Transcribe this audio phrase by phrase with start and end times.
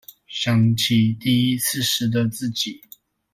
[0.25, 2.81] 想起第一次時的自己